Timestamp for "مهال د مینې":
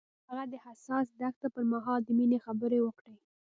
1.73-2.39